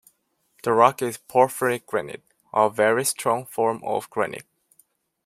[0.63, 4.47] The rock is porphyritic granite, a very strong form of granite.